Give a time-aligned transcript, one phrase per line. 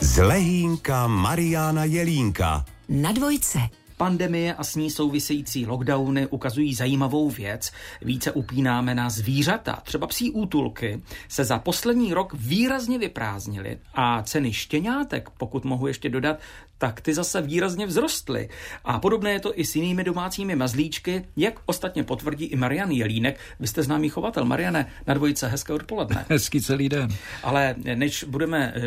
[0.00, 2.64] Z Lehínka Mariána Jelínka.
[2.88, 3.58] Na dvojce.
[3.96, 7.72] Pandemie a s ní související lockdowny ukazují zajímavou věc.
[8.02, 9.82] Více upínáme na zvířata.
[9.84, 16.08] Třeba psí útulky se za poslední rok výrazně vyprázdnily a ceny štěňátek, pokud mohu ještě
[16.08, 16.38] dodat,
[16.78, 18.48] tak ty zase výrazně vzrostly.
[18.84, 23.40] A podobné je to i s jinými domácími mazlíčky, jak ostatně potvrdí i Marian Jelínek.
[23.60, 24.44] Vy jste známý chovatel.
[24.44, 26.24] Mariane, na dvojice, hezké odpoledne.
[26.28, 27.08] Hezký celý den.
[27.42, 28.82] Ale než budeme eh,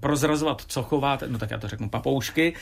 [0.00, 2.54] prozrazovat, co chováte, no tak já to řeknu papoušky,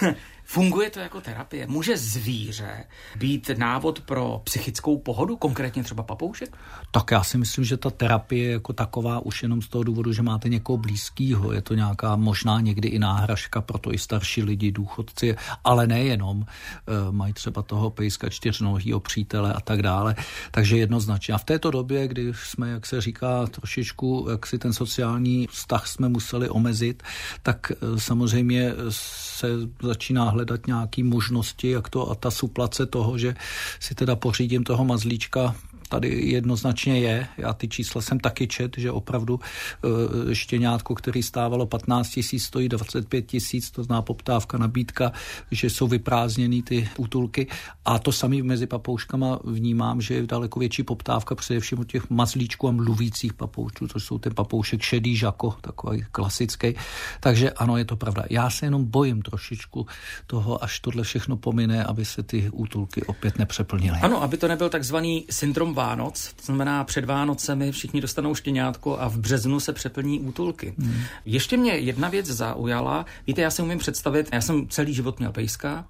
[0.48, 1.66] Funguje to jako terapie?
[1.66, 2.84] Může zvíře
[3.16, 6.56] být návod pro psychickou pohodu, konkrétně třeba papoušek?
[6.90, 10.22] Tak já si myslím, že ta terapie jako taková už jenom z toho důvodu, že
[10.22, 11.52] máte někoho blízkého.
[11.52, 16.46] Je to nějaká možná někdy i náhražka pro to i starší lidi, důchodci, ale nejenom.
[16.46, 20.14] E, mají třeba toho pejska čtyřnohýho přítele a tak dále.
[20.50, 21.34] Takže jednoznačně.
[21.34, 25.86] A v této době, kdy jsme, jak se říká, trošičku, jak si ten sociální vztah
[25.86, 27.02] jsme museli omezit,
[27.42, 29.48] tak e, samozřejmě se
[29.82, 33.34] začíná hledat nějaké možnosti, jak to a ta suplace toho, že
[33.80, 35.54] si teda pořídím toho mazlíčka
[35.86, 37.26] tady jednoznačně je.
[37.38, 42.68] Já ty čísla jsem taky čet, že opravdu e, štěňátko, který stávalo 15 tisíc, stojí
[42.68, 45.12] 25 tisíc, to zná poptávka, nabídka,
[45.50, 47.46] že jsou vyprázdněny ty útulky.
[47.84, 52.68] A to samý mezi papouškama vnímám, že je daleko větší poptávka především od těch mazlíčků
[52.68, 56.74] a mluvících papoušků, což jsou ten papoušek šedý žako, takový klasický.
[57.20, 58.24] Takže ano, je to pravda.
[58.30, 59.86] Já se jenom bojím trošičku
[60.26, 63.98] toho, až tohle všechno pomine, aby se ty útulky opět nepřeplnily.
[64.02, 69.08] Ano, aby to nebyl takzvaný syndrom Vánoc, to znamená před Vánocemi všichni dostanou štěňátko a
[69.08, 70.74] v březnu se přeplní útulky.
[70.78, 71.02] Hmm.
[71.24, 73.06] Ještě mě jedna věc zaujala.
[73.26, 75.84] Víte, já si umím představit, já jsem celý život měl pejska,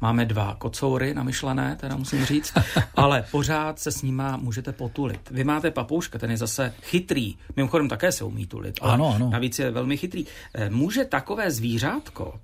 [0.00, 2.52] máme dva kocoury namyšlené, teda musím říct,
[2.96, 5.30] ale pořád se s nima můžete potulit.
[5.30, 9.30] Vy máte papouška, ten je zase chytrý, mimochodem také se umí tulit, ale ano, ano.
[9.30, 10.26] navíc je velmi chytrý.
[10.54, 12.40] Eh, může takové zvířátko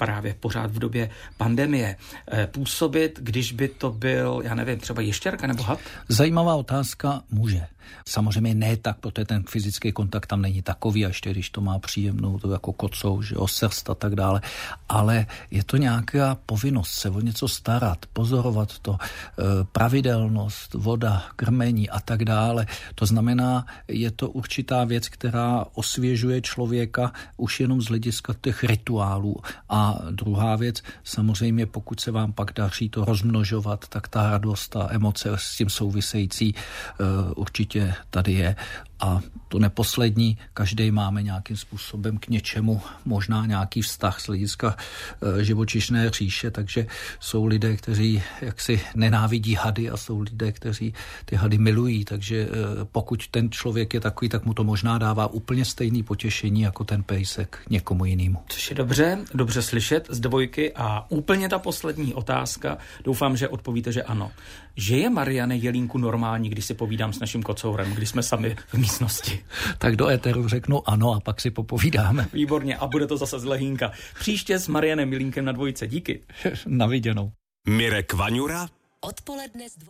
[0.00, 1.96] právě pořád v době pandemie
[2.32, 5.78] eh, působit, když by to byl, já nevím, třeba ještěrka nebo had?
[6.08, 7.66] Zajímavá otázka může.
[8.08, 11.78] Samozřejmě ne tak, protože ten fyzický kontakt tam není takový, a ještě když to má
[11.78, 14.40] příjemnou, to jako kocou, že o srst a tak dále,
[14.88, 21.90] ale je to nějaká povinnost se o něco starat, pozorovat to, eh, pravidelnost, voda, krmení
[21.90, 22.66] a tak dále.
[22.94, 29.36] To znamená, je to určitá věc, která osvěžuje člověka už jenom z hlediska těch rituálů.
[29.68, 34.88] A druhá věc, samozřejmě pokud se vám pak daří to rozmnožovat, tak ta radost, ta
[34.90, 37.04] emoce s tím související eh,
[37.36, 38.56] určitě určitě tady je.
[39.00, 44.76] A to neposlední, každý máme nějakým způsobem k něčemu, možná nějaký vztah z hlediska
[45.40, 46.86] e, živočišné říše, takže
[47.20, 50.94] jsou lidé, kteří jaksi nenávidí hady a jsou lidé, kteří
[51.24, 52.48] ty hady milují, takže e,
[52.84, 57.02] pokud ten člověk je takový, tak mu to možná dává úplně stejný potěšení jako ten
[57.02, 58.38] pejsek někomu jinému.
[58.48, 63.92] Což je dobře, dobře slyšet z dvojky a úplně ta poslední otázka, doufám, že odpovíte,
[63.92, 64.32] že ano.
[64.76, 68.74] Že je Mariane Jelínku normální, když si povídám s naším kocourem, když jsme sami v
[68.90, 69.44] místnosti?
[69.78, 72.28] Tak do éteru řeknu ano a pak si popovídáme.
[72.32, 73.92] Výborně a bude to zase z lehínka.
[74.18, 75.86] Příště s Marianem Jelínkem na dvojice.
[75.86, 76.20] Díky.
[76.66, 77.32] na viděnou.
[77.68, 78.68] Mirek Vaňura
[79.00, 79.88] Odpoledne s dvoj...